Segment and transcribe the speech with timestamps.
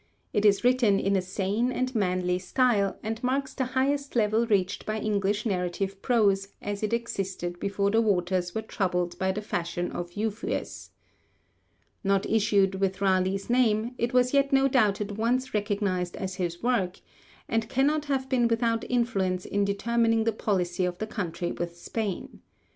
[0.33, 4.83] It is written in a sane and manly style, and marks the highest level reached
[4.83, 9.91] by English narrative prose as it existed before the waters were troubled by the fashion
[9.91, 10.89] of Euphues.
[12.03, 16.63] Not issued with Raleigh's name, it was yet no doubt at once recognised as his
[16.63, 16.99] work,
[17.47, 21.77] and it cannot have been without influence in determining the policy of the country with
[21.77, 22.41] Spain.